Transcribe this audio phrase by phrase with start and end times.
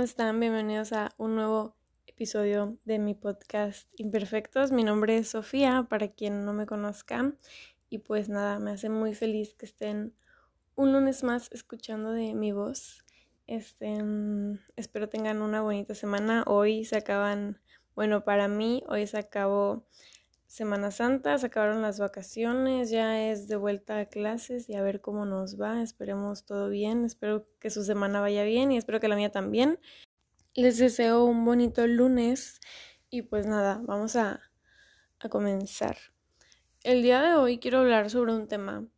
[0.00, 0.40] ¿cómo están?
[0.40, 1.76] Bienvenidos a un nuevo
[2.06, 4.72] episodio de mi podcast Imperfectos.
[4.72, 7.34] Mi nombre es Sofía, para quien no me conozca.
[7.90, 10.14] Y pues nada, me hace muy feliz que estén
[10.74, 13.04] un lunes más escuchando de mi voz.
[13.46, 16.44] Este, mm, espero tengan una bonita semana.
[16.46, 17.60] Hoy se acaban,
[17.94, 19.84] bueno, para mí, hoy se acabó
[20.50, 25.00] Semana Santa, se acabaron las vacaciones, ya es de vuelta a clases y a ver
[25.00, 25.80] cómo nos va.
[25.80, 29.78] Esperemos todo bien, espero que su semana vaya bien y espero que la mía también.
[30.54, 32.58] Les deseo un bonito lunes
[33.10, 34.40] y pues nada, vamos a,
[35.20, 35.96] a comenzar.
[36.82, 38.88] El día de hoy quiero hablar sobre un tema,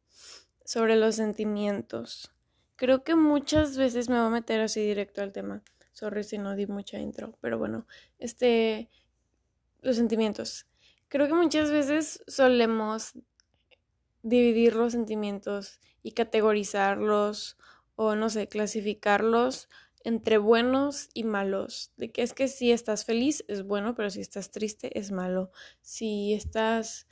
[0.64, 2.32] sobre los sentimientos.
[2.76, 5.62] Creo que muchas veces me voy a meter así directo al tema.
[5.92, 7.86] Sorry si no di mucha intro, pero bueno,
[8.18, 8.88] este,
[9.82, 10.66] los sentimientos
[11.12, 13.12] Creo que muchas veces solemos
[14.22, 17.58] dividir los sentimientos y categorizarlos
[17.96, 19.68] o no sé, clasificarlos
[20.04, 21.92] entre buenos y malos.
[21.98, 25.50] De que es que si estás feliz es bueno, pero si estás triste es malo.
[25.82, 27.06] Si estás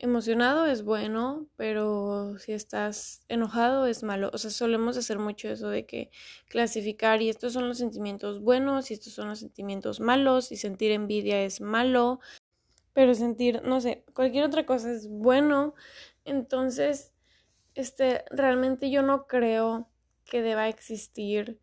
[0.00, 4.32] emocionado es bueno, pero si estás enojado es malo.
[4.32, 6.10] O sea, solemos hacer mucho eso de que
[6.48, 10.90] clasificar y estos son los sentimientos buenos y estos son los sentimientos malos y sentir
[10.90, 12.18] envidia es malo
[12.94, 15.74] pero sentir, no sé, cualquier otra cosa es bueno.
[16.24, 17.12] Entonces,
[17.74, 19.90] este, realmente yo no creo
[20.24, 21.60] que deba existir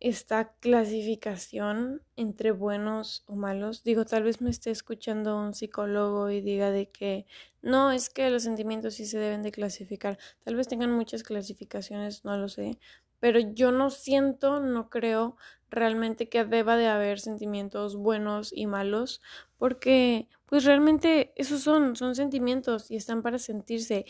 [0.00, 3.84] esta clasificación entre buenos o malos.
[3.84, 7.26] Digo, tal vez me esté escuchando un psicólogo y diga de que
[7.62, 10.18] no, es que los sentimientos sí se deben de clasificar.
[10.42, 12.78] Tal vez tengan muchas clasificaciones, no lo sé,
[13.20, 15.36] pero yo no siento, no creo
[15.70, 19.22] realmente que deba de haber sentimientos buenos y malos,
[19.56, 24.04] porque pues realmente esos son, son sentimientos y están para sentirse.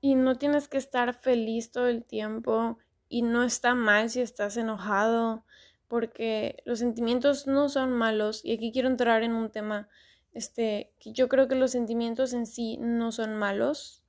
[0.00, 4.56] Y no tienes que estar feliz todo el tiempo y no está mal si estás
[4.56, 5.44] enojado,
[5.88, 9.88] porque los sentimientos no son malos y aquí quiero entrar en un tema
[10.32, 14.02] este que yo creo que los sentimientos en sí no son malos,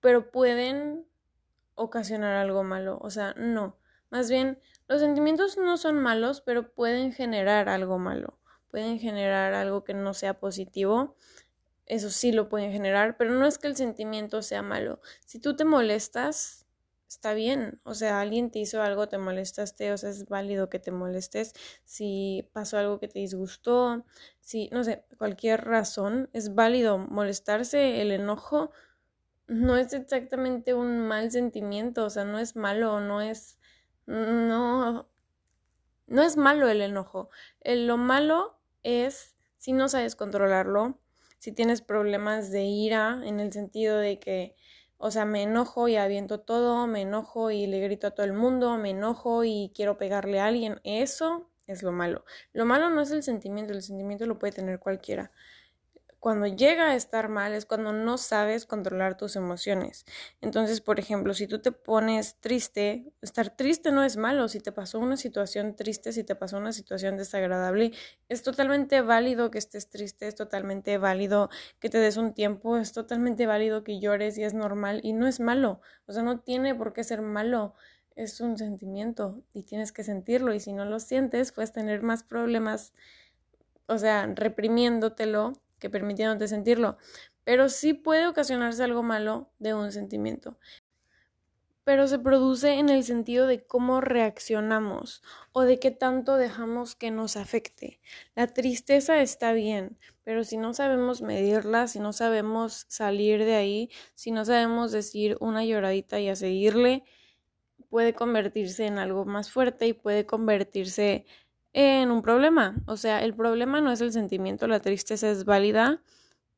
[0.00, 1.06] pero pueden
[1.80, 2.98] ocasionar algo malo.
[3.02, 3.78] O sea, no.
[4.10, 4.58] Más bien,
[4.88, 8.38] los sentimientos no son malos, pero pueden generar algo malo.
[8.68, 11.16] Pueden generar algo que no sea positivo.
[11.86, 15.00] Eso sí lo pueden generar, pero no es que el sentimiento sea malo.
[15.26, 16.66] Si tú te molestas,
[17.08, 17.80] está bien.
[17.82, 21.52] O sea, alguien te hizo algo, te molestaste, o sea, es válido que te molestes.
[21.84, 24.04] Si pasó algo que te disgustó,
[24.40, 28.70] si, no sé, cualquier razón, es válido molestarse, el enojo
[29.50, 33.58] no es exactamente un mal sentimiento, o sea, no es malo, no es,
[34.06, 35.08] no,
[36.06, 37.30] no es malo el enojo.
[37.64, 41.00] lo malo es si no sabes controlarlo,
[41.38, 44.54] si tienes problemas de ira en el sentido de que,
[44.98, 48.32] o sea, me enojo y aviento todo, me enojo y le grito a todo el
[48.32, 52.24] mundo, me enojo y quiero pegarle a alguien, eso es lo malo.
[52.52, 55.32] Lo malo no es el sentimiento, el sentimiento lo puede tener cualquiera
[56.20, 60.04] cuando llega a estar mal es cuando no sabes controlar tus emociones.
[60.42, 64.46] Entonces, por ejemplo, si tú te pones triste, estar triste no es malo.
[64.48, 67.92] Si te pasó una situación triste, si te pasó una situación desagradable,
[68.28, 71.48] es totalmente válido que estés triste, es totalmente válido
[71.80, 75.26] que te des un tiempo, es totalmente válido que llores y es normal y no
[75.26, 75.80] es malo.
[76.06, 77.74] O sea, no tiene por qué ser malo.
[78.14, 82.24] Es un sentimiento y tienes que sentirlo y si no lo sientes, puedes tener más
[82.24, 82.92] problemas,
[83.86, 86.98] o sea, reprimiéndotelo que permitiéndote sentirlo,
[87.42, 90.58] pero sí puede ocasionarse algo malo de un sentimiento.
[91.82, 97.10] Pero se produce en el sentido de cómo reaccionamos o de qué tanto dejamos que
[97.10, 98.00] nos afecte.
[98.36, 103.90] La tristeza está bien, pero si no sabemos medirla, si no sabemos salir de ahí,
[104.14, 107.02] si no sabemos decir una lloradita y a seguirle,
[107.88, 112.76] puede convertirse en algo más fuerte y puede convertirse en un problema.
[112.86, 116.02] O sea, el problema no es el sentimiento, la tristeza es válida,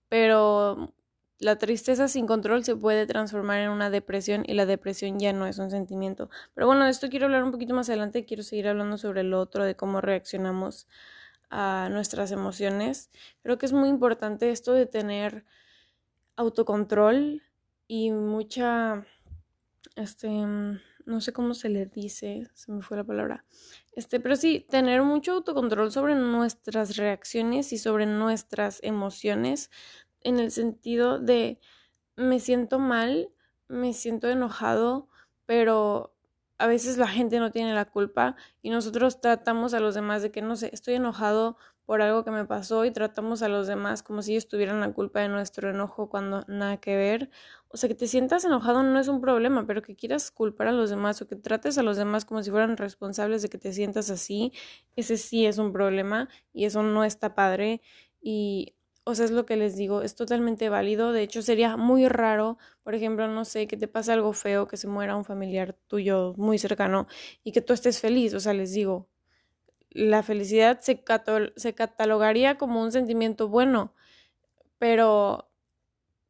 [0.09, 0.95] pero
[1.39, 5.47] la tristeza sin control se puede transformar en una depresión y la depresión ya no
[5.47, 6.31] es un sentimiento.
[6.55, 9.41] Pero bueno, de esto quiero hablar un poquito más adelante, quiero seguir hablando sobre lo
[9.41, 10.87] otro, de cómo reaccionamos
[11.51, 13.11] a nuestras emociones.
[13.43, 15.45] Creo que es muy importante esto de tener
[16.37, 17.43] autocontrol
[17.89, 19.05] y mucha,
[19.97, 20.29] este,
[21.07, 23.45] no sé cómo se le dice, se me fue la palabra.
[23.93, 29.71] Este, pero sí, tener mucho autocontrol sobre nuestras reacciones y sobre nuestras emociones
[30.21, 31.61] en el sentido de
[32.17, 33.31] me siento mal,
[33.69, 35.09] me siento enojado,
[35.47, 36.15] pero
[36.59, 40.31] a veces la gente no tiene la culpa y nosotros tratamos a los demás de
[40.31, 44.03] que no sé, estoy enojado por algo que me pasó y tratamos a los demás
[44.03, 47.31] como si ellos tuvieran la culpa de nuestro enojo cuando nada que ver.
[47.73, 50.73] O sea, que te sientas enojado no es un problema, pero que quieras culpar a
[50.73, 53.73] los demás o que trates a los demás como si fueran responsables de que te
[53.73, 54.53] sientas así,
[54.95, 57.81] ese sí es un problema y eso no está padre.
[58.21, 58.75] Y,
[59.05, 61.13] o sea, es lo que les digo, es totalmente válido.
[61.13, 64.77] De hecho, sería muy raro, por ejemplo, no sé, que te pase algo feo, que
[64.77, 67.07] se muera un familiar tuyo muy cercano
[67.43, 68.35] y que tú estés feliz.
[68.35, 69.09] O sea, les digo,
[69.91, 71.03] la felicidad se,
[71.57, 73.95] se catalogaría como un sentimiento bueno,
[74.79, 75.52] pero,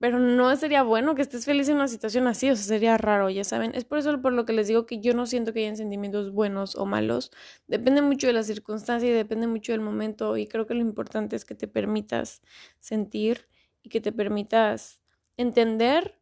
[0.02, 3.31] pero no sería bueno que estés feliz en una situación así, o sea, sería raro,
[3.31, 3.70] ya saben.
[3.76, 6.32] Es por eso por lo que les digo que yo no siento que hayan sentimientos
[6.32, 7.31] buenos o malos.
[7.69, 11.37] Depende mucho de la circunstancia y depende mucho del momento y creo que lo importante
[11.37, 12.43] es que te permitas
[12.81, 13.46] sentir
[13.81, 15.00] y que te permitas
[15.37, 16.19] entender,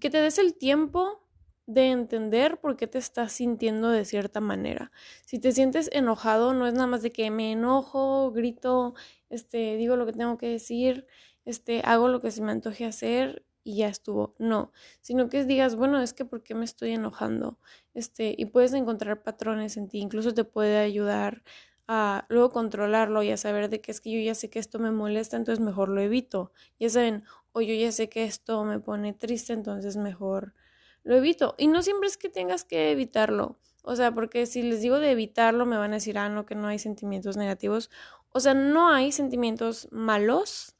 [0.00, 1.28] que te des el tiempo
[1.66, 4.92] de entender por qué te estás sintiendo de cierta manera.
[5.26, 8.94] Si te sientes enojado, no es nada más de que me enojo, grito,
[9.28, 11.06] este, digo lo que tengo que decir,
[11.50, 14.34] este, hago lo que se me antoje hacer y ya estuvo.
[14.38, 17.58] No, sino que digas, bueno, es que por qué me estoy enojando.
[17.94, 21.42] Este, y puedes encontrar patrones en ti, incluso te puede ayudar
[21.88, 24.78] a luego controlarlo y a saber de que es que yo ya sé que esto
[24.78, 26.52] me molesta, entonces mejor lo evito.
[26.78, 30.54] Ya saben, o yo ya sé que esto me pone triste, entonces mejor
[31.02, 31.54] lo evito.
[31.58, 33.58] Y no siempre es que tengas que evitarlo.
[33.82, 36.54] O sea, porque si les digo de evitarlo, me van a decir, ah, no, que
[36.54, 37.90] no hay sentimientos negativos.
[38.32, 40.76] O sea, no hay sentimientos malos,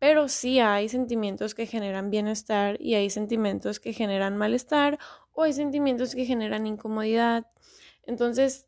[0.00, 4.98] pero sí hay sentimientos que generan bienestar y hay sentimientos que generan malestar
[5.32, 7.46] o hay sentimientos que generan incomodidad.
[8.04, 8.66] Entonces,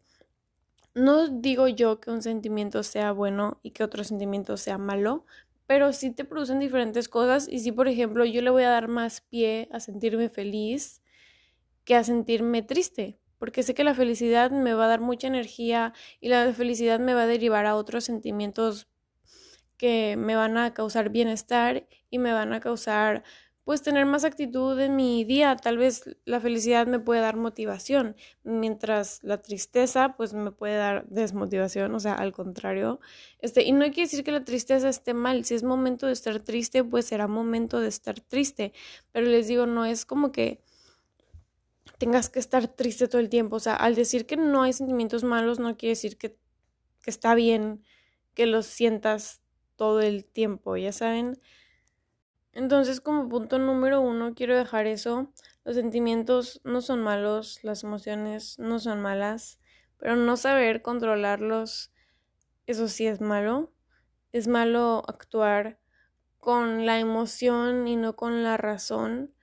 [0.95, 5.25] no digo yo que un sentimiento sea bueno y que otro sentimiento sea malo,
[5.67, 8.89] pero sí te producen diferentes cosas y si por ejemplo yo le voy a dar
[8.89, 11.01] más pie a sentirme feliz
[11.85, 15.95] que a sentirme triste, porque sé que la felicidad me va a dar mucha energía
[16.21, 18.92] y la felicidad me va a derivar a otros sentimientos
[19.83, 23.25] que me van a causar bienestar y me van a causar
[23.65, 25.57] pues tener más actitud en mi día.
[25.57, 28.15] Tal vez la felicidad me puede dar motivación,
[28.45, 33.01] mientras la tristeza pues me puede dar desmotivación, o sea, al contrario.
[33.41, 36.39] Este, y no que decir que la tristeza esté mal, si es momento de estar
[36.39, 38.73] triste, pues será momento de estar triste,
[39.11, 40.61] pero les digo, no es como que
[41.99, 45.25] tengas que estar triste todo el tiempo, o sea, al decir que no hay sentimientos
[45.25, 46.37] malos no quiere decir que,
[47.03, 47.83] que está bien
[48.35, 49.42] que los sientas
[49.77, 51.41] todo el tiempo, ya saben.
[52.53, 55.33] Entonces, como punto número uno, quiero dejar eso.
[55.65, 59.61] Los sentimientos no son malos, las emociones no son malas,
[59.97, 61.93] pero no saber controlarlos,
[62.67, 63.73] eso sí es malo.
[64.33, 65.79] Es malo actuar
[66.39, 69.35] con la emoción y no con la razón.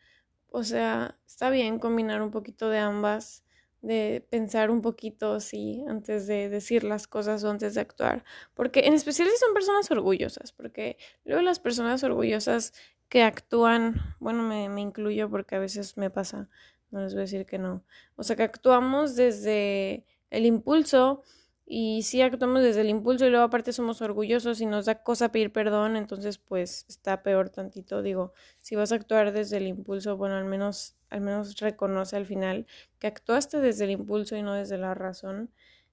[0.49, 3.45] O sea, está bien combinar un poquito de ambas,
[3.81, 8.23] de pensar un poquito, sí, antes de decir las cosas o antes de actuar.
[8.53, 12.73] Porque en especial si son personas orgullosas, porque luego las personas orgullosas
[13.07, 16.49] que actúan, bueno, me, me incluyo porque a veces me pasa,
[16.91, 17.83] no les voy a decir que no.
[18.15, 21.23] O sea, que actuamos desde el impulso
[21.71, 25.31] y sí actuamos desde el impulso y luego aparte somos orgullosos y nos da cosa
[25.31, 28.01] pedir perdón, entonces pues está peor tantito.
[28.01, 32.25] Digo, si vas a actuar desde el impulso, bueno, al menos, al menos reconoce al
[32.25, 32.65] final
[32.97, 35.51] que actuaste desde el impulso y no desde la razón.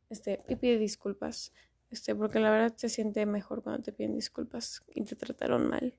[0.08, 1.52] Este, y pide disculpas.
[1.90, 5.92] Este, porque la verdad se siente mejor cuando te piden disculpas y te trataron mal.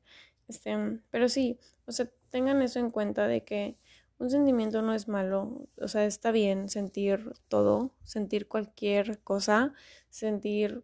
[0.47, 0.75] Este,
[1.11, 3.77] pero sí, o sea, tengan eso en cuenta de que
[4.19, 9.73] un sentimiento no es malo, o sea, está bien sentir todo, sentir cualquier cosa,
[10.09, 10.83] sentir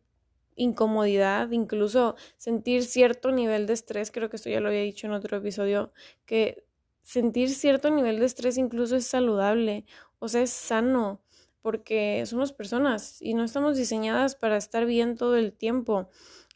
[0.55, 5.13] incomodidad, incluso sentir cierto nivel de estrés, creo que esto ya lo había dicho en
[5.13, 5.91] otro episodio,
[6.25, 6.65] que
[7.01, 9.85] sentir cierto nivel de estrés incluso es saludable,
[10.19, 11.21] o sea, es sano,
[11.61, 16.09] porque somos personas y no estamos diseñadas para estar bien todo el tiempo.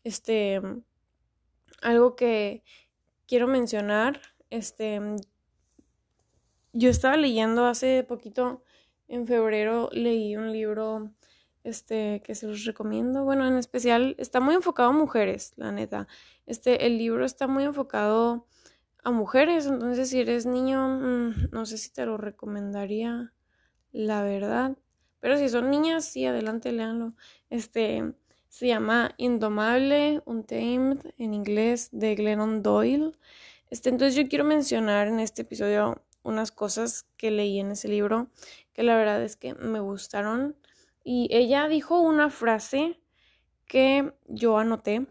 [0.03, 0.61] Este,
[1.81, 2.63] algo que,
[3.27, 5.01] quiero mencionar, este,
[6.73, 8.63] yo estaba leyendo hace poquito,
[9.07, 11.11] en febrero, leí un libro,
[11.63, 13.23] este, que se los recomiendo.
[13.23, 16.07] Bueno, en especial, está muy enfocado a mujeres, la neta.
[16.45, 18.47] Este, el libro está muy enfocado
[19.03, 23.33] a mujeres, entonces si eres niño, mm, no sé si te lo recomendaría,
[23.91, 24.77] la verdad.
[25.19, 27.13] Pero si son niñas, sí, adelante, léanlo.
[27.49, 28.13] Este,
[28.49, 33.11] se llama Indomable, Untamed en inglés de Glennon Doyle.
[33.69, 38.29] Este, entonces yo quiero mencionar en este episodio unas cosas que leí en ese libro
[38.73, 40.55] que la verdad es que me gustaron.
[41.03, 43.01] Y ella dijo una frase
[43.65, 45.07] que yo anoté,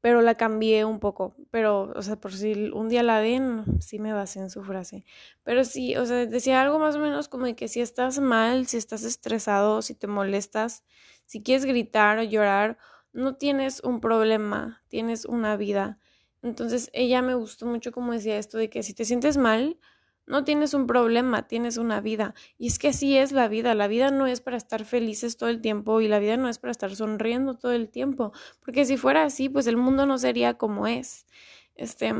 [0.00, 1.34] pero la cambié un poco.
[1.50, 5.04] Pero, o sea, por si un día la ven, sí me basé en su frase.
[5.42, 8.68] Pero sí, o sea, decía algo más o menos como de que si estás mal,
[8.68, 10.84] si estás estresado, si te molestas,
[11.26, 12.78] si quieres gritar o llorar,
[13.12, 15.98] no tienes un problema, tienes una vida.
[16.42, 19.78] Entonces ella me gustó mucho como decía esto de que si te sientes mal,
[20.26, 22.34] no tienes un problema, tienes una vida.
[22.58, 23.74] Y es que así es la vida.
[23.74, 26.58] La vida no es para estar felices todo el tiempo y la vida no es
[26.58, 28.32] para estar sonriendo todo el tiempo.
[28.64, 31.26] Porque si fuera así, pues el mundo no sería como es.
[31.74, 32.14] Este,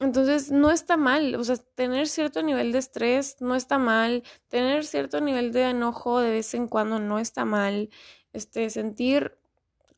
[0.00, 4.86] entonces no está mal, o sea, tener cierto nivel de estrés no está mal, tener
[4.86, 7.90] cierto nivel de enojo de vez en cuando no está mal,
[8.32, 9.36] este, sentir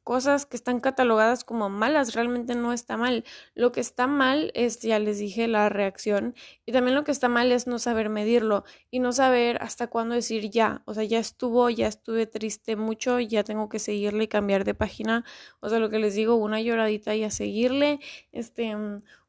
[0.04, 3.25] cosas que están catalogadas como malas realmente no está mal.
[3.54, 6.35] Lo que está mal es, ya les dije, la reacción
[6.66, 10.14] y también lo que está mal es no saber medirlo y no saber hasta cuándo
[10.14, 14.28] decir ya, o sea, ya estuvo, ya estuve triste mucho, ya tengo que seguirle y
[14.28, 15.25] cambiar de página,
[15.61, 18.00] o sea, lo que les digo, una lloradita y a seguirle,
[18.32, 18.76] este,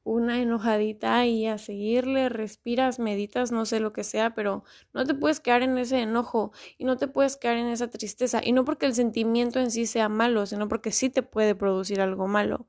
[0.03, 5.13] una enojadita y a seguirle, respiras, meditas, no sé lo que sea, pero no te
[5.13, 8.41] puedes quedar en ese enojo y no te puedes quedar en esa tristeza.
[8.43, 12.01] Y no porque el sentimiento en sí sea malo, sino porque sí te puede producir
[12.01, 12.67] algo malo.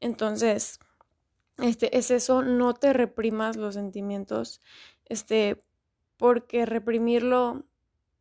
[0.00, 0.78] Entonces,
[1.58, 4.60] este es eso, no te reprimas los sentimientos,
[5.06, 5.64] este,
[6.16, 7.64] porque reprimirlo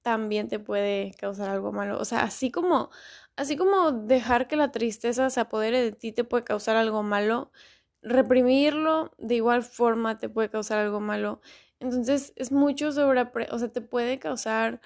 [0.01, 2.00] también te puede causar algo malo.
[2.00, 2.91] O sea, así como,
[3.36, 7.51] así como dejar que la tristeza se apodere de ti te puede causar algo malo,
[8.06, 11.42] reprimirlo de igual forma te puede causar algo malo.
[11.80, 13.22] Entonces es mucho sobre,
[13.52, 14.80] o sea, te puede causar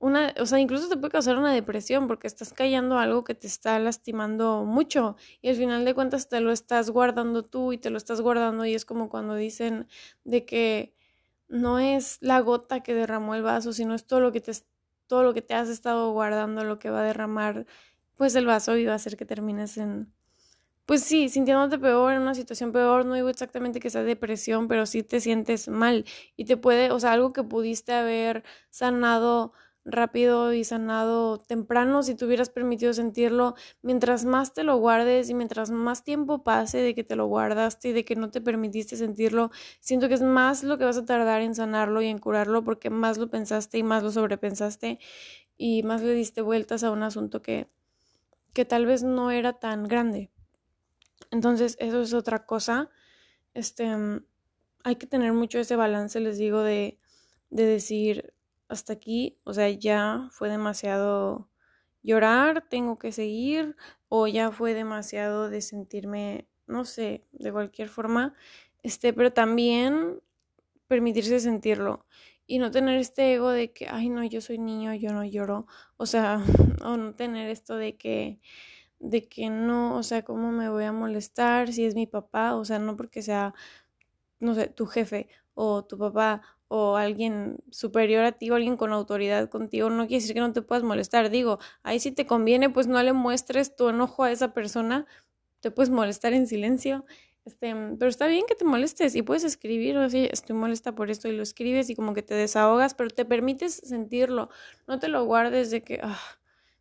[0.00, 3.46] una, o sea, incluso te puede causar una depresión porque estás callando algo que te
[3.46, 7.90] está lastimando mucho y al final de cuentas te lo estás guardando tú y te
[7.90, 9.86] lo estás guardando y es como cuando dicen
[10.24, 10.94] de que
[11.48, 14.52] no es la gota que derramó el vaso, sino es todo lo que te
[15.06, 17.66] todo lo que te has estado guardando lo que va a derramar
[18.16, 20.12] pues el vaso y va a hacer que termines en
[20.86, 24.86] pues sí, sintiéndote peor, en una situación peor, no digo exactamente que sea depresión, pero
[24.86, 26.04] sí te sientes mal
[26.36, 29.52] y te puede, o sea, algo que pudiste haber sanado
[29.86, 35.34] rápido y sanado temprano si te hubieras permitido sentirlo, mientras más te lo guardes y
[35.34, 38.96] mientras más tiempo pase de que te lo guardaste y de que no te permitiste
[38.96, 39.50] sentirlo,
[39.80, 42.90] siento que es más lo que vas a tardar en sanarlo y en curarlo porque
[42.90, 44.98] más lo pensaste y más lo sobrepensaste
[45.58, 47.68] y más le diste vueltas a un asunto que
[48.54, 50.30] que tal vez no era tan grande.
[51.34, 52.90] Entonces, eso es otra cosa.
[53.54, 54.24] Este, mm,
[54.84, 57.00] hay que tener mucho ese balance, les digo, de,
[57.50, 58.34] de decir,
[58.68, 61.50] hasta aquí, o sea, ya fue demasiado
[62.04, 63.76] llorar, tengo que seguir,
[64.08, 68.34] o ya fue demasiado de sentirme, no sé, de cualquier forma,
[68.84, 70.20] este, pero también
[70.88, 72.06] permitirse sentirlo
[72.46, 75.66] y no tener este ego de que, ay, no, yo soy niño, yo no lloro,
[75.96, 76.42] o sea,
[76.84, 78.40] o no tener esto de que,
[78.98, 82.54] de que no, o sea, ¿cómo me voy a molestar si es mi papá?
[82.56, 83.54] O sea, no porque sea,
[84.40, 88.92] no sé, tu jefe o tu papá o alguien superior a ti o alguien con
[88.92, 91.30] autoridad contigo, no quiere decir que no te puedas molestar.
[91.30, 95.06] Digo, ahí si te conviene, pues no le muestres tu enojo a esa persona,
[95.60, 97.04] te puedes molestar en silencio.
[97.44, 101.10] Este, pero está bien que te molestes y puedes escribir, o sea, estoy molesta por
[101.10, 104.48] esto y lo escribes y como que te desahogas, pero te permites sentirlo,
[104.88, 106.18] no te lo guardes de que, ah,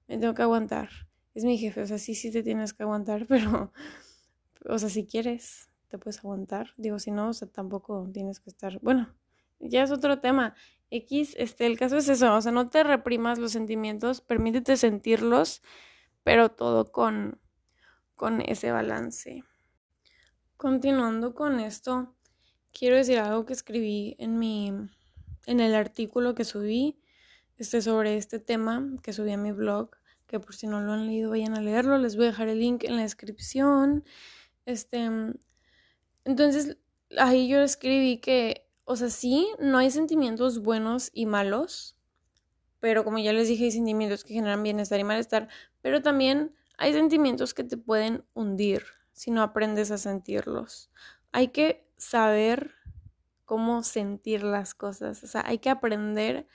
[0.07, 0.89] me tengo que aguantar
[1.33, 3.71] es mi jefe, o sea, sí, sí te tienes que aguantar, pero,
[4.65, 6.73] o sea, si quieres, te puedes aguantar.
[6.77, 9.13] Digo, si no, o sea, tampoco tienes que estar, bueno,
[9.59, 10.55] ya es otro tema.
[10.89, 15.63] X, este, el caso es eso, o sea, no te reprimas los sentimientos, permítete sentirlos,
[16.23, 17.39] pero todo con,
[18.15, 19.43] con ese balance.
[20.55, 22.15] Continuando con esto,
[22.71, 24.71] quiero decir algo que escribí en mi,
[25.47, 26.99] en el artículo que subí,
[27.57, 29.91] este, sobre este tema, que subí a mi blog
[30.33, 32.57] que por si no lo han leído vayan a leerlo, les voy a dejar el
[32.57, 34.03] link en la descripción.
[34.65, 35.07] Este,
[36.25, 36.77] entonces
[37.19, 41.99] ahí yo escribí que, o sea, sí, no hay sentimientos buenos y malos,
[42.79, 45.49] pero como ya les dije, hay sentimientos que generan bienestar y malestar,
[45.83, 50.89] pero también hay sentimientos que te pueden hundir si no aprendes a sentirlos.
[51.31, 52.73] Hay que saber
[53.45, 56.47] cómo sentir las cosas, o sea, hay que aprender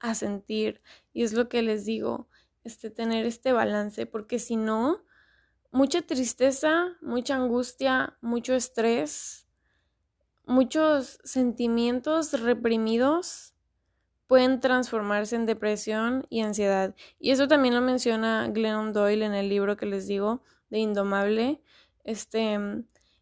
[0.00, 0.80] a sentir
[1.12, 2.30] y es lo que les digo
[2.66, 5.04] este, tener este balance, porque si no,
[5.70, 9.46] mucha tristeza, mucha angustia, mucho estrés,
[10.44, 13.54] muchos sentimientos reprimidos
[14.26, 16.94] pueden transformarse en depresión y ansiedad.
[17.20, 21.62] Y eso también lo menciona Glennon Doyle en el libro que les digo de Indomable.
[22.02, 22.58] Este,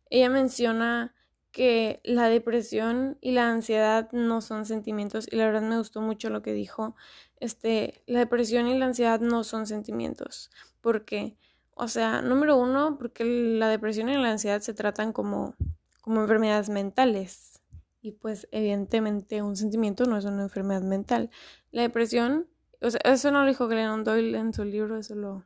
[0.08, 1.14] ella menciona
[1.54, 6.28] que la depresión y la ansiedad no son sentimientos y la verdad me gustó mucho
[6.28, 6.96] lo que dijo.
[7.38, 10.50] Este, la depresión y la ansiedad no son sentimientos.
[10.80, 11.36] porque
[11.74, 15.54] O sea, número uno, porque la depresión y la ansiedad se tratan como,
[16.00, 17.62] como enfermedades mentales.
[18.02, 21.30] Y pues evidentemente un sentimiento no es una enfermedad mental.
[21.70, 22.48] La depresión,
[22.80, 25.44] o sea, eso no lo dijo Glennon Doyle en su libro, eso lo,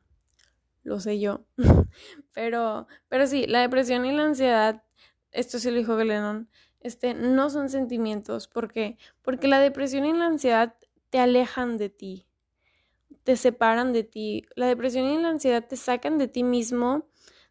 [0.84, 1.44] lo sé yo.
[2.32, 4.82] pero, pero sí, la depresión y la ansiedad,
[5.38, 6.48] esto sí lo dijo Glennon,
[6.80, 8.48] este, no son sentimientos.
[8.48, 8.98] ¿Por qué?
[9.22, 10.74] Porque la depresión y la ansiedad
[11.10, 12.26] te alejan de ti,
[13.24, 14.46] te separan de ti.
[14.54, 17.06] La depresión y la ansiedad te sacan de ti mismo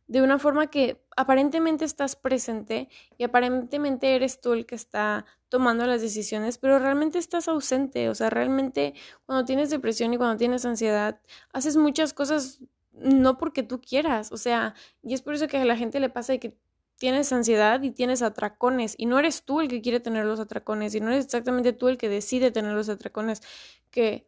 [0.08, 5.86] de una forma que aparentemente estás presente y aparentemente eres tú el que está tomando
[5.86, 8.94] las decisiones, pero realmente estás ausente, o sea, realmente
[9.26, 11.20] cuando tienes depresión y cuando tienes ansiedad,
[11.52, 12.62] haces muchas cosas
[12.94, 16.10] no porque tú quieras, o sea, y es por eso que a la gente le
[16.10, 16.58] pasa que
[16.98, 20.96] tienes ansiedad y tienes atracones y no eres tú el que quiere tener los atracones
[20.96, 23.42] y no eres exactamente tú el que decide tener los atracones,
[23.92, 24.28] que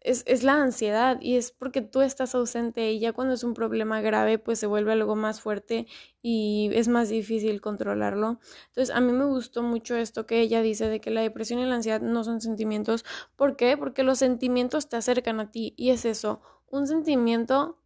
[0.00, 4.00] es, la ansiedad y es porque tú estás ausente y ya cuando es un problema
[4.00, 5.86] grave pues se vuelve algo más fuerte
[6.22, 8.40] y es más difícil controlarlo.
[8.68, 11.66] Entonces a mí me gustó mucho esto que ella dice de que la depresión y
[11.66, 13.04] la ansiedad no son sentimientos.
[13.36, 13.76] ¿Por qué?
[13.76, 16.40] Porque los sentimientos te acercan a ti y es eso.
[16.70, 17.78] Un sentimiento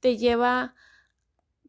[0.00, 0.74] te lleva,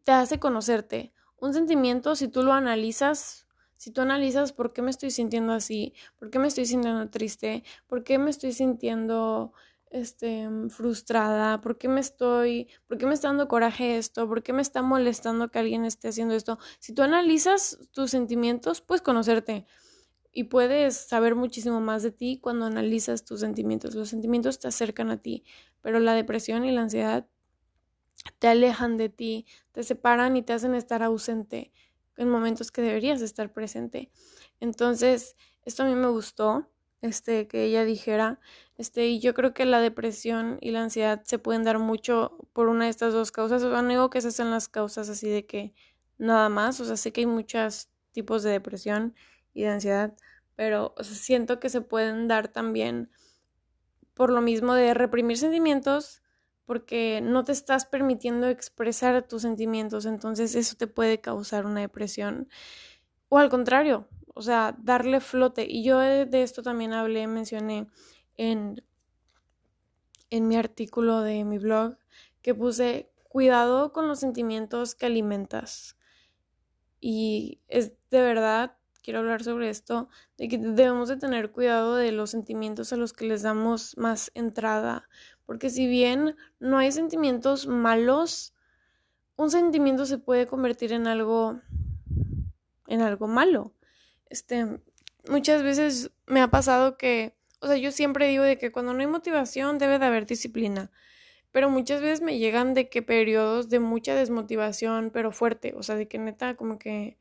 [0.03, 1.13] te hace conocerte.
[1.39, 5.93] Un sentimiento, si tú lo analizas, si tú analizas por qué me estoy sintiendo así,
[6.17, 9.53] por qué me estoy sintiendo triste, por qué me estoy sintiendo
[9.89, 14.53] este, frustrada, por qué me estoy, por qué me está dando coraje esto, por qué
[14.53, 16.59] me está molestando que alguien esté haciendo esto.
[16.79, 19.65] Si tú analizas tus sentimientos, puedes conocerte
[20.31, 23.95] y puedes saber muchísimo más de ti cuando analizas tus sentimientos.
[23.95, 25.43] Los sentimientos te acercan a ti,
[25.81, 27.27] pero la depresión y la ansiedad
[28.39, 31.71] te alejan de ti, te separan y te hacen estar ausente
[32.17, 34.11] en momentos que deberías estar presente.
[34.59, 36.69] Entonces, esto a mí me gustó,
[37.01, 38.39] este, que ella dijera,
[38.77, 42.67] este, y yo creo que la depresión y la ansiedad se pueden dar mucho por
[42.67, 43.63] una de estas dos causas.
[43.63, 45.73] O sea, no digo que esas sean las causas así de que
[46.17, 49.15] nada más, o sea, sé que hay muchos tipos de depresión
[49.53, 50.13] y de ansiedad,
[50.55, 53.09] pero siento que se pueden dar también
[54.13, 56.21] por lo mismo de reprimir sentimientos,
[56.69, 62.47] porque no te estás permitiendo expresar tus sentimientos, entonces eso te puede causar una depresión.
[63.27, 65.65] O al contrario, o sea, darle flote.
[65.67, 67.87] Y yo de, esto también hablé, mencioné
[68.37, 68.83] en,
[70.29, 71.97] en mi artículo de mi blog,
[72.43, 75.97] que puse cuidado con los sentimientos que alimentas.
[77.01, 82.11] Y es de verdad, quiero hablar sobre esto, de que debemos de tener cuidado de
[82.11, 85.09] los sentimientos a los que les damos más entrada,
[85.49, 88.53] porque si bien no hay sentimientos malos,
[89.35, 91.59] un sentimiento se puede convertir en algo
[92.85, 93.73] en algo malo.
[94.29, 94.79] Este,
[95.27, 98.99] muchas veces me ha pasado que, o sea, yo siempre digo de que cuando no
[98.99, 100.91] hay motivación debe de haber disciplina,
[101.51, 105.95] pero muchas veces me llegan de que periodos de mucha desmotivación, pero fuerte, o sea,
[105.95, 107.17] de que neta como que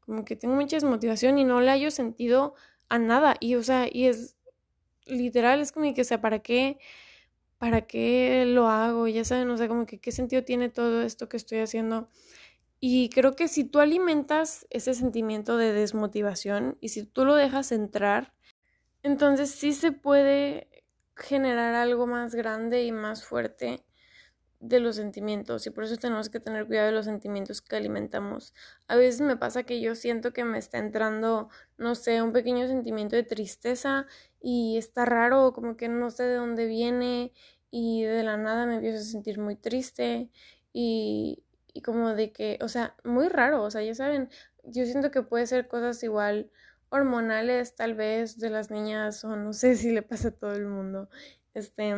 [0.00, 2.52] como que tengo mucha desmotivación y no le hallo sentido
[2.90, 4.36] a nada y o sea, y es
[5.06, 6.78] literal es como que o sea, ¿para qué
[7.60, 9.06] ¿para qué lo hago?
[9.06, 12.08] Ya saben, o sea, como que qué sentido tiene todo esto que estoy haciendo.
[12.80, 17.72] Y creo que si tú alimentas ese sentimiento de desmotivación y si tú lo dejas
[17.72, 18.32] entrar,
[19.02, 20.70] entonces sí se puede
[21.16, 23.84] generar algo más grande y más fuerte
[24.60, 28.54] de los sentimientos y por eso tenemos que tener cuidado de los sentimientos que alimentamos.
[28.88, 32.68] A veces me pasa que yo siento que me está entrando, no sé, un pequeño
[32.68, 34.06] sentimiento de tristeza
[34.40, 37.32] y está raro, como que no sé de dónde viene
[37.70, 40.30] y de la nada me empiezo a sentir muy triste
[40.72, 41.42] y,
[41.72, 44.28] y como de que, o sea, muy raro, o sea, ya saben,
[44.64, 46.50] yo siento que puede ser cosas igual
[46.90, 50.66] hormonales tal vez de las niñas o no sé si le pasa a todo el
[50.66, 51.08] mundo.
[51.54, 51.94] Este,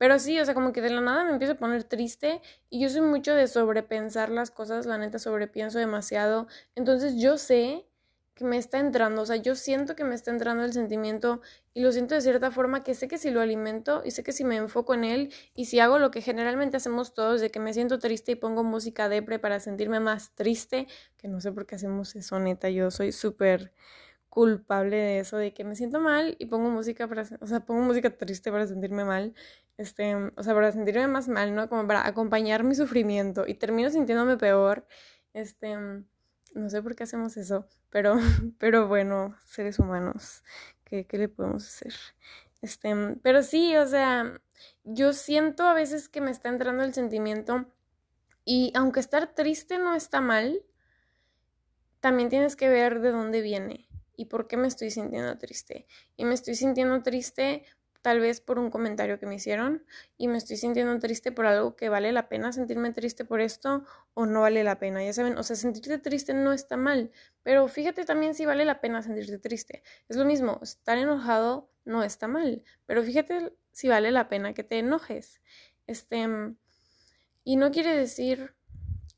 [0.00, 2.80] pero sí, o sea, como que de la nada me empiezo a poner triste y
[2.80, 6.46] yo soy mucho de sobrepensar las cosas, la neta sobrepienso demasiado.
[6.74, 7.86] Entonces yo sé
[8.34, 11.42] que me está entrando, o sea, yo siento que me está entrando el sentimiento
[11.74, 14.32] y lo siento de cierta forma que sé que si lo alimento y sé que
[14.32, 17.60] si me enfoco en él y si hago lo que generalmente hacemos todos de que
[17.60, 20.86] me siento triste y pongo música depre para sentirme más triste,
[21.18, 23.74] que no sé por qué hacemos eso, neta, yo soy súper
[24.30, 27.82] culpable de eso, de que me siento mal y pongo música para, o sea, pongo
[27.82, 29.34] música triste para sentirme mal,
[29.76, 31.68] este, o sea, para sentirme más mal, ¿no?
[31.68, 34.86] Como para acompañar mi sufrimiento y termino sintiéndome peor,
[35.34, 35.76] este,
[36.54, 38.16] no sé por qué hacemos eso, pero,
[38.58, 40.44] pero bueno, seres humanos,
[40.84, 41.92] ¿qué, qué le podemos hacer?
[42.62, 44.40] Este, pero sí, o sea,
[44.84, 47.66] yo siento a veces que me está entrando el sentimiento
[48.44, 50.62] y aunque estar triste no está mal,
[51.98, 53.89] también tienes que ver de dónde viene
[54.20, 55.86] y por qué me estoy sintiendo triste.
[56.18, 57.64] Y me estoy sintiendo triste
[58.02, 59.82] tal vez por un comentario que me hicieron
[60.18, 63.82] y me estoy sintiendo triste por algo que vale la pena sentirme triste por esto
[64.12, 65.02] o no vale la pena.
[65.02, 68.82] Ya saben, o sea, sentirte triste no está mal, pero fíjate también si vale la
[68.82, 69.82] pena sentirte triste.
[70.10, 74.64] Es lo mismo, estar enojado no está mal, pero fíjate si vale la pena que
[74.64, 75.40] te enojes.
[75.86, 76.28] Este
[77.42, 78.54] Y no quiere decir,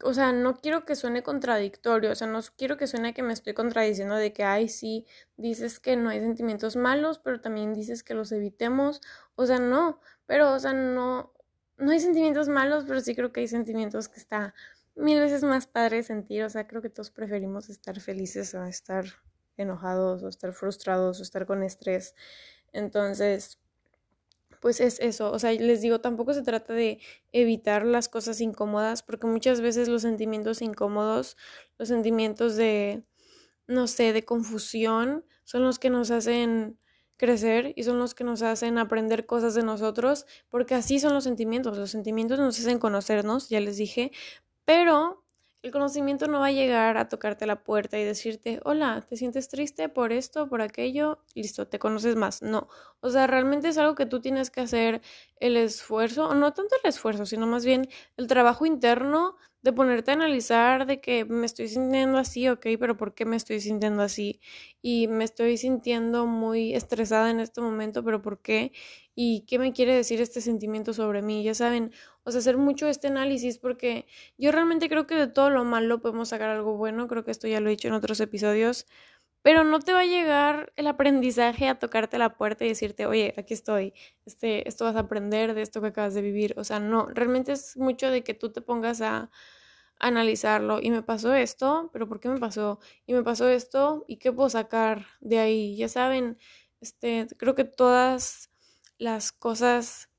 [0.03, 3.33] o sea, no quiero que suene contradictorio, o sea, no quiero que suene que me
[3.33, 8.03] estoy contradiciendo de que, ay, sí, dices que no hay sentimientos malos, pero también dices
[8.03, 9.01] que los evitemos,
[9.37, 11.33] o sea, no, pero, o sea, no,
[11.79, 14.55] no hay sentimientos malos, pero sí creo que hay sentimientos que está
[14.95, 19.05] mil veces más padre sentir, o sea, creo que todos preferimos estar felices a estar
[19.57, 22.15] enojados o estar frustrados o estar con estrés.
[22.73, 23.59] Entonces,
[24.63, 27.01] pues es eso, o sea, les digo, tampoco se trata de
[27.33, 31.37] evitar las cosas incómodas, porque muchas veces los sentimientos incómodos,
[31.79, 33.03] los sentimientos de,
[33.67, 36.79] no sé, de confusión, son los que nos hacen
[37.17, 41.25] crecer y son los que nos hacen aprender cosas de nosotros, porque así son los
[41.25, 44.13] sentimientos, los sentimientos nos hacen conocernos, ya les dije,
[44.65, 45.22] pero
[45.63, 49.49] el conocimiento no va a llegar a tocarte la puerta y decirte, hola, ¿te sientes
[49.49, 51.21] triste por esto, por aquello?
[51.35, 52.43] Listo, te conoces más.
[52.43, 52.69] No,
[53.01, 55.03] o sea, realmente es algo que tú tienes que hacer
[55.41, 60.11] el esfuerzo, o no tanto el esfuerzo, sino más bien el trabajo interno de ponerte
[60.11, 64.03] a analizar de que me estoy sintiendo así, ok, pero ¿por qué me estoy sintiendo
[64.03, 64.41] así?
[64.83, 68.73] Y me estoy sintiendo muy estresada en este momento, pero ¿por qué?
[69.15, 71.43] ¿Y qué me quiere decir este sentimiento sobre mí?
[71.43, 71.93] Ya saben,
[72.25, 74.07] o sea, hacer mucho este análisis porque
[74.39, 77.47] yo realmente creo que de todo lo malo podemos sacar algo bueno, creo que esto
[77.49, 78.87] ya lo he dicho en otros episodios,
[79.43, 83.35] pero no te va a llegar el aprendizaje a tocarte la puerta y decirte, oye,
[83.37, 83.95] aquí estoy,
[84.25, 86.55] este, esto vas a aprender de esto que acabas de vivir.
[86.57, 89.31] O sea, no, realmente es mucho de que tú te pongas a,
[90.03, 90.81] analizarlo.
[90.83, 92.81] Y me pasó esto, pero ¿por qué me pasó?
[93.07, 95.77] Y me pasó esto, ¿y qué puedo sacar de ahí?
[95.77, 96.39] Ya saben,
[96.81, 98.51] este, creo que todas
[99.03, 100.11] las cosas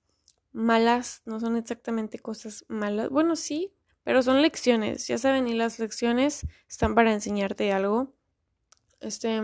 [0.51, 3.09] malas no son exactamente cosas malas.
[3.09, 8.13] Bueno, sí, pero son lecciones, ya saben, y las lecciones están para enseñarte algo.
[8.99, 9.41] Este,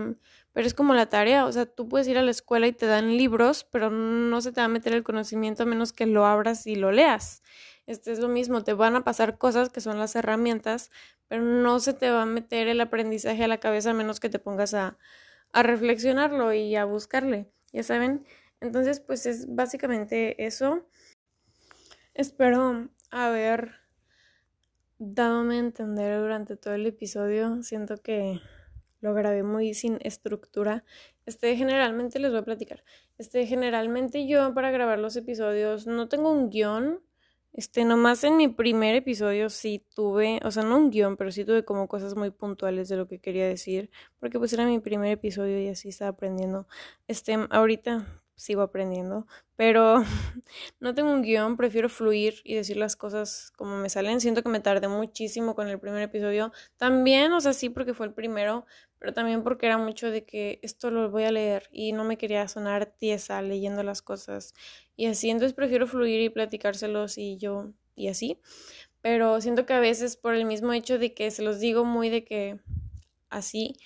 [0.52, 2.86] pero es como la tarea, o sea, tú puedes ir a la escuela y te
[2.86, 6.26] dan libros, pero no se te va a meter el conocimiento a menos que lo
[6.26, 7.42] abras y lo leas.
[7.86, 10.90] Este es lo mismo, te van a pasar cosas que son las herramientas,
[11.28, 14.28] pero no se te va a meter el aprendizaje a la cabeza a menos que
[14.30, 14.98] te pongas a,
[15.52, 18.26] a reflexionarlo y a buscarle, ya saben.
[18.60, 20.86] Entonces, pues es básicamente eso.
[22.14, 23.72] Espero haber
[24.98, 27.62] dadome a entender durante todo el episodio.
[27.62, 28.40] Siento que
[29.00, 30.84] lo grabé muy sin estructura.
[31.26, 32.84] Este, generalmente les voy a platicar.
[33.18, 37.00] Este, generalmente yo para grabar los episodios no tengo un guion.
[37.52, 41.44] Este, nomás en mi primer episodio sí tuve, o sea, no un guion, pero sí
[41.44, 45.10] tuve como cosas muy puntuales de lo que quería decir, porque pues era mi primer
[45.10, 46.68] episodio y así estaba aprendiendo.
[47.08, 49.26] Este, ahorita sigo aprendiendo,
[49.56, 50.02] pero
[50.80, 54.20] no tengo un guion, prefiero fluir y decir las cosas como me salen.
[54.20, 56.50] Siento que me tardé muchísimo con el primer episodio.
[56.78, 58.64] También, o sea, sí porque fue el primero,
[58.98, 62.16] pero también porque era mucho de que esto lo voy a leer y no me
[62.16, 64.54] quería sonar tiesa leyendo las cosas
[64.96, 65.28] y así.
[65.28, 68.40] Entonces prefiero fluir y platicárselos y yo y así.
[69.02, 72.08] Pero siento que a veces por el mismo hecho de que se los digo muy
[72.08, 72.58] de que
[73.28, 73.76] así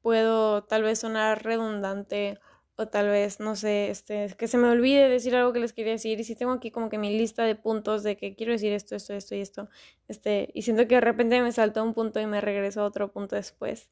[0.00, 2.38] puedo tal vez sonar redundante
[2.76, 5.92] o tal vez, no sé, este, que se me olvide decir algo que les quería
[5.92, 8.72] decir y si tengo aquí como que mi lista de puntos de que quiero decir
[8.72, 9.68] esto, esto, esto y esto,
[10.08, 13.12] este, y siento que de repente me saltó un punto y me regreso a otro
[13.12, 13.88] punto después.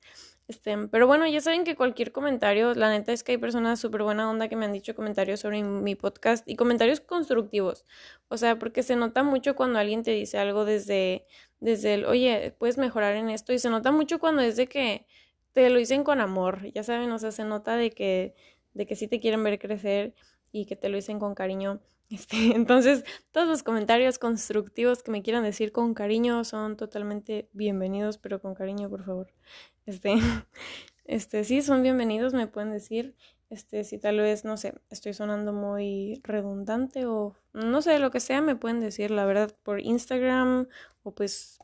[0.49, 4.03] Este, pero bueno, ya saben que cualquier comentario, la neta es que hay personas súper
[4.03, 7.85] buena onda que me han dicho comentarios sobre mi podcast y comentarios constructivos.
[8.29, 11.25] O sea, porque se nota mucho cuando alguien te dice algo desde,
[11.61, 15.07] desde el, oye, puedes mejorar en esto y se nota mucho cuando es de que
[15.53, 18.35] te lo dicen con amor, ya saben, o sea, se nota de que
[18.75, 20.15] de que sí te quieren ver crecer
[20.51, 21.81] y que te lo dicen con cariño.
[22.13, 28.19] Este, entonces, todos los comentarios constructivos que me quieran decir con cariño son totalmente bienvenidos,
[28.19, 29.33] pero con cariño, por favor.
[29.87, 30.17] Este,
[31.07, 33.17] este, sí, son bienvenidos, me pueden decir.
[33.49, 38.21] Este, si tal vez, no sé, estoy sonando muy redundante o no sé, lo que
[38.21, 40.69] sea, me pueden decir, la verdad, por Instagram
[41.03, 41.59] o pues,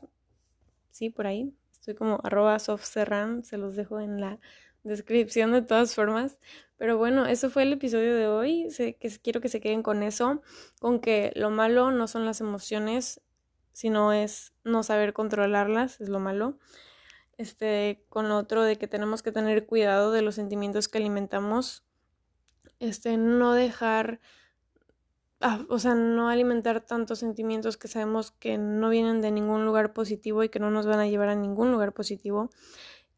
[0.91, 1.53] sí, por ahí.
[1.73, 4.39] Estoy como arroba softserran, se los dejo en la
[4.83, 6.39] descripción de todas formas.
[6.77, 8.69] Pero bueno, eso fue el episodio de hoy.
[8.71, 10.41] Sé que quiero que se queden con eso,
[10.79, 13.21] con que lo malo no son las emociones,
[13.73, 16.57] sino es no saber controlarlas, es lo malo.
[17.37, 21.85] Este, con lo otro de que tenemos que tener cuidado de los sentimientos que alimentamos.
[22.79, 24.19] Este, no dejar,
[25.41, 29.93] ah, o sea, no alimentar tantos sentimientos que sabemos que no vienen de ningún lugar
[29.93, 32.49] positivo y que no nos van a llevar a ningún lugar positivo.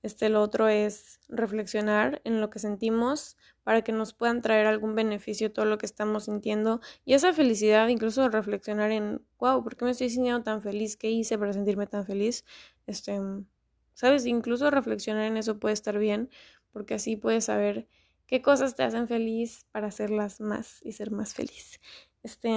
[0.04, 4.96] Este, lo otro es reflexionar en lo que sentimos para que nos puedan traer algún
[4.96, 9.86] beneficio todo lo que estamos sintiendo y esa felicidad, incluso reflexionar en, wow, ¿por qué
[9.86, 10.98] me estoy sintiendo tan feliz?
[10.98, 12.46] ¿Qué hice para sentirme tan feliz?
[12.88, 13.20] Este,
[13.94, 16.30] sabes, incluso reflexionar en eso puede estar bien
[16.72, 17.88] porque así puedes saber
[18.26, 21.80] qué cosas te hacen feliz para hacerlas más y ser más feliz.
[22.24, 22.50] Este,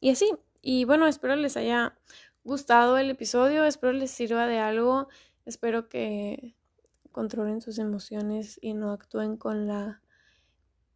[0.00, 1.96] y así, y bueno, espero les haya
[2.44, 5.08] gustado el episodio, espero les sirva de algo,
[5.44, 6.56] espero que
[7.12, 10.02] controlen sus emociones y no actúen con la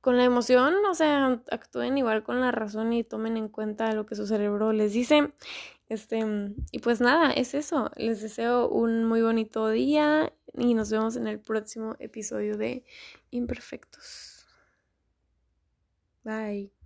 [0.00, 4.04] con la emoción, o sea, actúen igual con la razón y tomen en cuenta lo
[4.04, 5.32] que su cerebro les dice.
[5.88, 6.22] Este,
[6.72, 7.90] y pues nada, es eso.
[7.96, 12.84] Les deseo un muy bonito día y nos vemos en el próximo episodio de
[13.30, 14.46] Imperfectos.
[16.22, 16.83] Bye.